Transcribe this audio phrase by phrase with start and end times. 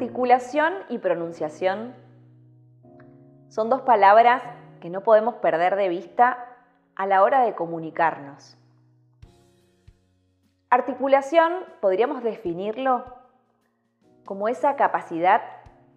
[0.00, 1.94] Articulación y pronunciación
[3.48, 4.42] son dos palabras
[4.80, 6.56] que no podemos perder de vista
[6.96, 8.56] a la hora de comunicarnos.
[10.70, 11.52] Articulación
[11.82, 13.04] podríamos definirlo
[14.24, 15.42] como esa capacidad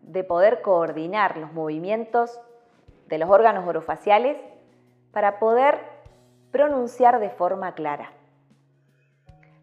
[0.01, 2.41] de poder coordinar los movimientos
[3.07, 4.37] de los órganos orofaciales
[5.13, 5.79] para poder
[6.51, 8.11] pronunciar de forma clara.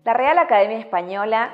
[0.02, 1.52] La Real Academia Española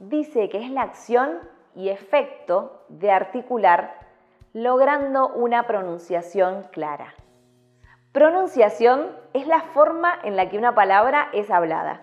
[0.00, 3.94] dice que es la acción y efecto de articular
[4.52, 7.14] logrando una pronunciación clara.
[8.12, 12.00] Pronunciación es la forma en la que una palabra es hablada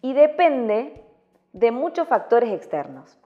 [0.00, 1.04] y depende
[1.52, 3.18] de muchos factores externos.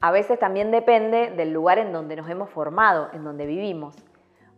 [0.00, 3.94] A veces también depende del lugar en donde nos hemos formado, en donde vivimos,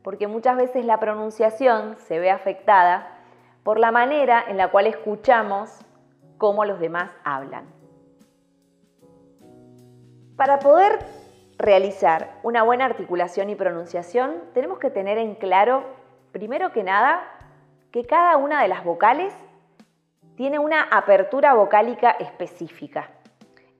[0.04, 3.18] porque muchas veces la pronunciación se ve afectada
[3.64, 5.80] por la manera en la cual escuchamos
[6.38, 7.77] cómo los demás hablan.
[10.38, 11.00] Para poder
[11.58, 15.82] realizar una buena articulación y pronunciación, tenemos que tener en claro,
[16.30, 17.24] primero que nada,
[17.90, 19.34] que cada una de las vocales
[20.36, 23.10] tiene una apertura vocálica específica.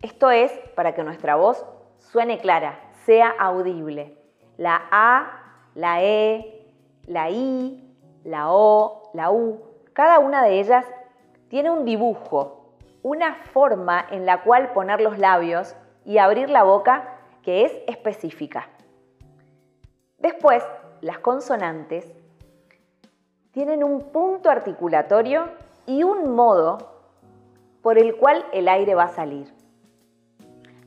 [0.03, 1.65] Esto es para que nuestra voz
[1.99, 4.19] suene clara, sea audible.
[4.57, 6.67] La A, la E,
[7.07, 9.63] la I, la O, la U,
[9.93, 10.85] cada una de ellas
[11.51, 15.77] tiene un dibujo, una forma en la cual poner los labios
[16.09, 18.67] y abrir la boca que es específica.
[20.17, 20.65] Después,
[21.03, 22.11] las consonantes
[23.53, 25.51] tienen un punto articulatorio
[25.85, 26.79] y un modo
[27.83, 29.53] por el cual el aire va a salir.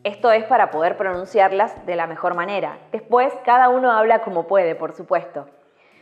[0.04, 2.80] Esto es para poder pronunciarlas de la mejor manera.
[2.92, 5.46] Después, cada uno habla como puede, por supuesto.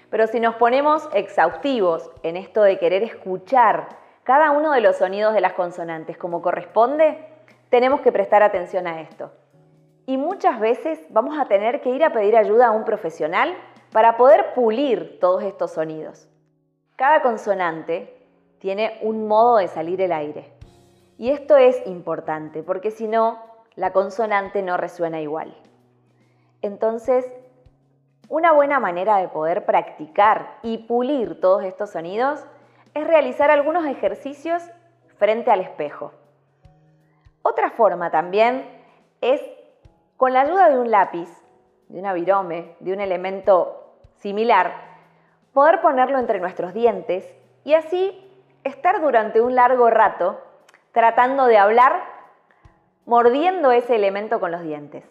[0.09, 3.89] Pero si nos ponemos exhaustivos en esto de querer escuchar
[4.23, 7.28] cada uno de los sonidos de las consonantes como corresponde,
[7.69, 9.31] tenemos que prestar atención a esto
[10.09, 13.55] y muchas veces vamos a tener que ir a pedir ayuda a un profesional
[13.91, 16.27] para poder pulir todos estos sonidos.
[16.95, 18.17] Cada consonante
[18.57, 20.51] tiene un modo de salir el aire.
[21.19, 23.37] Y esto es importante porque si no,
[23.75, 25.55] la consonante no resuena igual.
[26.63, 27.31] Entonces,
[28.29, 32.43] una buena manera de poder practicar y pulir todos estos sonidos
[32.95, 34.63] es realizar algunos ejercicios
[35.17, 36.13] frente al espejo.
[37.49, 38.63] Otra forma también
[39.21, 39.41] es
[40.17, 41.29] con la ayuda de un lápiz,
[41.87, 44.71] de una virome, de un elemento similar,
[45.51, 47.25] poder ponerlo entre nuestros dientes
[47.63, 48.23] y así
[48.63, 50.39] estar durante un largo rato
[50.91, 52.03] tratando de hablar
[53.05, 55.03] mordiendo ese elemento con los dientes.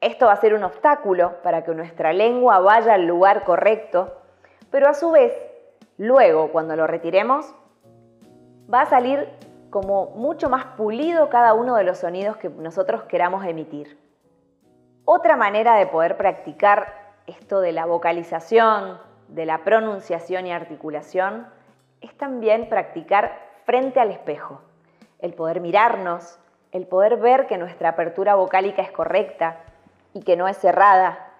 [0.00, 4.14] Esto va a ser un obstáculo para que nuestra lengua vaya al lugar correcto,
[4.70, 5.32] pero a su vez,
[5.98, 7.52] luego cuando lo retiremos,
[8.72, 9.28] va a salir
[9.70, 13.98] como mucho más pulido cada uno de los sonidos que nosotros queramos emitir.
[15.04, 18.98] Otra manera de poder practicar esto de la vocalización,
[19.28, 21.46] de la pronunciación y articulación,
[22.00, 24.60] es también practicar frente al espejo.
[25.20, 26.38] El poder mirarnos,
[26.72, 29.58] el poder ver que nuestra apertura vocálica es correcta
[30.12, 31.34] y que no es cerrada.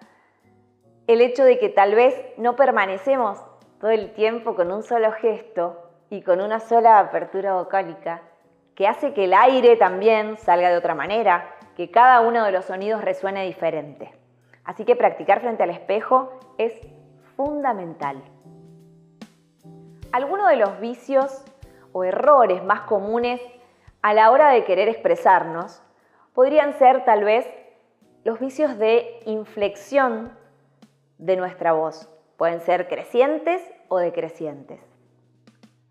[1.07, 3.39] El hecho de que tal vez no permanecemos
[3.81, 8.22] todo el tiempo con un solo gesto y con una sola apertura vocálica,
[8.75, 12.65] que hace que el aire también salga de otra manera, que cada uno de los
[12.65, 14.12] sonidos resuene diferente.
[14.65, 16.75] Así que practicar frente al espejo es
[17.37, 18.22] fundamental.
[20.12, 21.44] Algunos de los vicios
[21.93, 23.41] o errores más comunes
[24.03, 25.82] a la hora de querer expresarnos
[26.34, 27.47] podrían ser tal vez
[28.25, 30.37] los vicios de inflexión
[31.19, 32.09] de nuestra voz.
[32.37, 34.90] Pueden ser crecientes o decrecientes.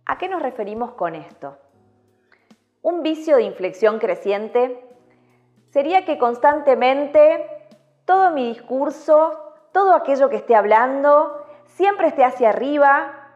[0.09, 1.55] ¿A qué nos referimos con esto?
[2.81, 4.83] Un vicio de inflexión creciente
[5.69, 7.45] sería que constantemente
[8.05, 13.35] todo mi discurso, todo aquello que esté hablando, siempre esté hacia arriba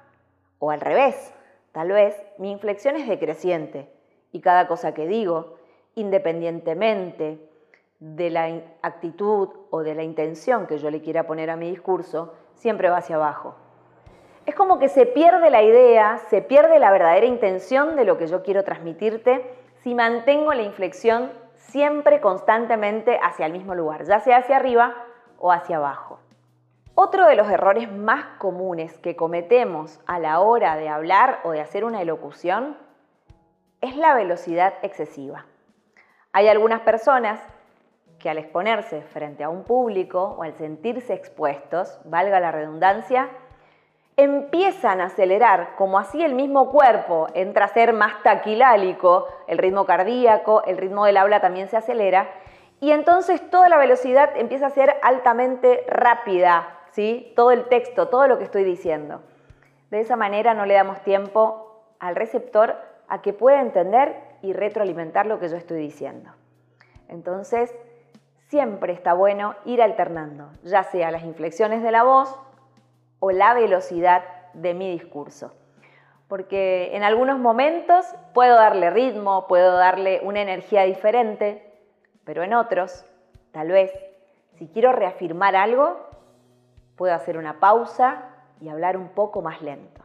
[0.58, 1.32] o al revés.
[1.74, 3.94] Tal vez mi inflexión es decreciente
[4.32, 5.58] y cada cosa que digo,
[5.94, 7.52] independientemente
[8.00, 8.46] de la
[8.82, 12.98] actitud o de la intención que yo le quiera poner a mi discurso, siempre va
[12.98, 13.63] hacia abajo.
[14.46, 18.28] Es como que se pierde la idea, se pierde la verdadera intención de lo que
[18.28, 24.38] yo quiero transmitirte si mantengo la inflexión siempre constantemente hacia el mismo lugar, ya sea
[24.38, 24.96] hacia arriba
[25.38, 26.20] o hacia abajo.
[26.96, 31.62] Otro de los errores más comunes que cometemos a la hora de hablar o de
[31.62, 32.78] hacer una elocución
[33.82, 35.46] es la velocidad excesiva.
[36.34, 37.40] Hay algunas personas
[38.20, 43.30] que al exponerse frente a un público o al sentirse expuestos, valga la redundancia,
[44.16, 49.86] empiezan a acelerar, como así el mismo cuerpo entra a ser más taquilálico, el ritmo
[49.86, 52.30] cardíaco, el ritmo del habla también se acelera,
[52.80, 57.32] y entonces toda la velocidad empieza a ser altamente rápida, ¿sí?
[57.36, 59.22] Todo el texto, todo lo que estoy diciendo.
[59.90, 62.76] De esa manera no le damos tiempo al receptor
[63.08, 66.32] a que pueda entender y retroalimentar lo que yo estoy diciendo.
[67.08, 67.74] Entonces,
[68.48, 72.38] siempre está bueno ir alternando, ya sea las inflexiones de la voz
[73.26, 74.22] o la velocidad
[74.54, 75.54] de mi discurso.
[76.28, 81.74] Porque en algunos momentos puedo darle ritmo, puedo darle una energía diferente,
[82.26, 83.06] pero en otros,
[83.54, 83.94] tal vez,
[84.58, 86.06] si quiero reafirmar algo,
[86.98, 88.26] puedo hacer una pausa
[88.60, 90.02] y hablar un poco más lento.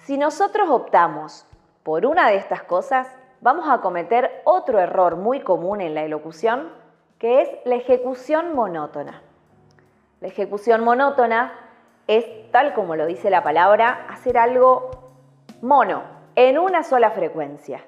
[0.00, 1.46] Si nosotros optamos
[1.82, 3.08] por una de estas cosas,
[3.40, 6.70] vamos a cometer otro error muy común en la elocución,
[7.18, 9.22] que es la ejecución monótona.
[10.20, 11.69] La ejecución monótona
[12.16, 14.90] es, tal como lo dice la palabra, hacer algo
[15.62, 16.02] mono,
[16.34, 17.84] en una sola frecuencia.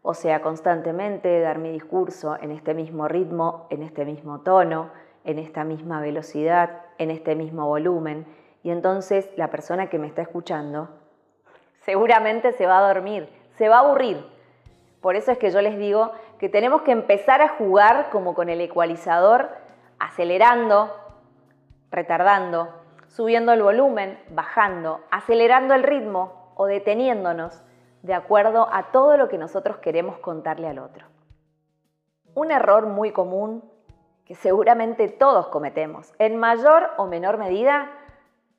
[0.00, 4.90] O sea, constantemente dar mi discurso en este mismo ritmo, en este mismo tono,
[5.24, 8.24] en esta misma velocidad, en este mismo volumen.
[8.62, 10.88] Y entonces la persona que me está escuchando
[11.82, 13.28] seguramente se va a dormir,
[13.58, 14.24] se va a aburrir.
[15.02, 18.48] Por eso es que yo les digo que tenemos que empezar a jugar como con
[18.48, 19.50] el ecualizador,
[19.98, 20.94] acelerando,
[21.90, 22.79] retardando,
[23.10, 27.62] subiendo el volumen, bajando, acelerando el ritmo o deteniéndonos
[28.02, 31.06] de acuerdo a todo lo que nosotros queremos contarle al otro.
[32.34, 33.64] Un error muy común
[34.24, 37.90] que seguramente todos cometemos, en mayor o menor medida,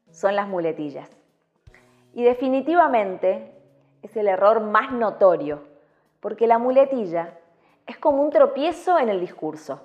[0.10, 1.10] son las muletillas.
[2.14, 3.56] Y definitivamente
[4.02, 5.64] es el error más notorio,
[6.20, 7.38] porque la muletilla
[7.88, 9.80] es como un tropiezo en el discurso.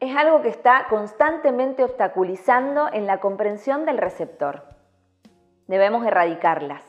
[0.00, 4.64] Es algo que está constantemente obstaculizando en la comprensión del receptor.
[5.66, 6.82] Debemos erradicarlas.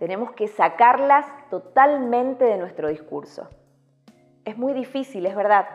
[0.00, 3.48] Tenemos que sacarlas totalmente de nuestro discurso.
[4.44, 5.68] Es muy difícil, es verdad.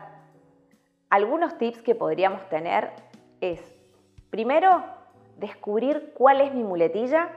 [1.10, 2.92] Algunos tips que podríamos tener
[3.40, 3.62] es,
[4.30, 4.84] primero,
[5.38, 7.30] descubrir cuál es mi muletilla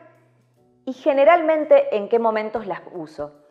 [0.85, 3.45] y generalmente en qué momentos las uso.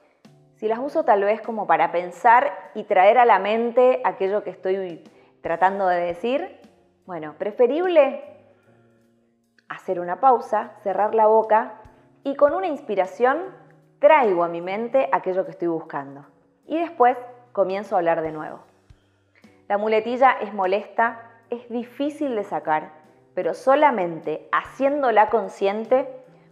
[0.56, 4.50] Si las uso tal vez como para pensar y traer a la mente aquello que
[4.50, 4.76] estoy
[5.42, 6.60] tratando de decir,
[7.06, 8.24] bueno, preferible
[9.68, 11.82] hacer una pausa, cerrar la boca
[12.24, 13.38] y con una inspiración
[14.00, 16.26] traigo a mi mente aquello que estoy buscando.
[16.66, 17.18] Y después
[17.52, 18.60] comienzo a hablar de nuevo.
[19.68, 22.92] La muletilla es molesta, es difícil de sacar,
[23.34, 26.08] pero solamente haciéndola consciente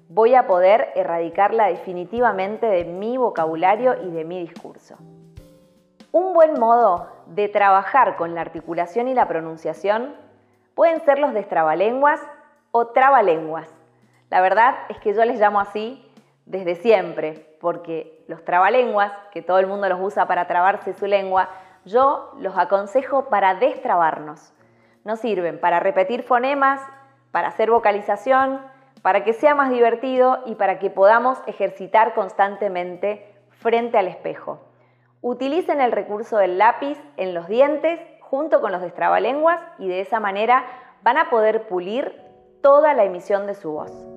[0.09, 4.97] voy a poder erradicarla definitivamente de mi vocabulario y de mi discurso.
[6.19, 10.15] Un buen modo de trabajar con la articulación y la pronunciación
[10.73, 12.19] pueden ser los destrabalenguas
[12.71, 13.69] o trabalenguas.
[14.31, 16.03] La verdad es que yo les llamo así
[16.47, 21.49] desde siempre, porque los trabalenguas, que todo el mundo los usa para trabarse su lengua,
[21.85, 24.53] yo los aconsejo para destrabarnos.
[25.03, 26.81] No sirven para repetir fonemas,
[27.29, 28.59] para hacer vocalización,
[29.03, 34.61] para que sea más divertido y para que podamos ejercitar constantemente frente al espejo.
[35.21, 40.19] Utilicen el recurso del lápiz en los dientes junto con los destrabalenguas y de esa
[40.19, 40.65] manera
[41.01, 42.21] van a poder pulir
[42.61, 44.16] toda la emisión de su voz.